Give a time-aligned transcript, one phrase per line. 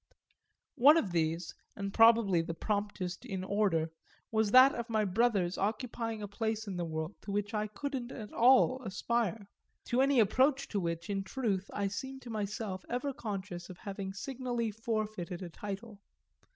[0.79, 3.91] One of these, and probably the promptest in order,
[4.31, 8.11] was that of my brother's occupying a place in the world to which I couldn't
[8.11, 9.47] at all aspire
[9.85, 14.11] to any approach to which in truth I seem to myself ever conscious of having
[14.11, 15.99] signally forfeited a title.